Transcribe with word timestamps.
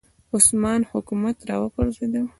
عثماني 0.35 0.85
حکومت 0.91 1.35
راوپرځېد 1.49 2.13